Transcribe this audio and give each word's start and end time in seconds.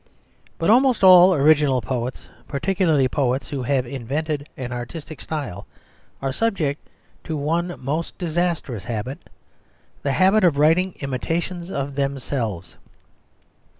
But 0.57 0.71
almost 0.71 1.03
all 1.03 1.31
original 1.35 1.79
poets, 1.79 2.27
particularly 2.47 3.07
poets 3.07 3.49
who 3.49 3.61
have 3.61 3.85
invented 3.85 4.49
an 4.57 4.71
artistic 4.71 5.21
style, 5.21 5.67
are 6.23 6.33
subject 6.33 6.89
to 7.23 7.37
one 7.37 7.75
most 7.77 8.17
disastrous 8.17 8.85
habit 8.85 9.19
the 10.01 10.13
habit 10.13 10.43
of 10.43 10.57
writing 10.57 10.95
imitations 11.01 11.69
of 11.69 11.93
themselves. 11.93 12.77